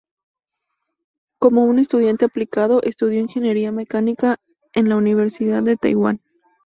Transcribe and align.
Como 1.37 1.65
un 1.65 1.77
estudiante 1.77 2.25
aplicado, 2.25 2.81
estudió 2.81 3.19
ingeniería 3.19 3.71
mecánica 3.71 4.39
en 4.73 4.89
la 4.89 4.95
Universidad 4.95 5.61
de 5.61 5.77
Taiwán. 5.77 6.21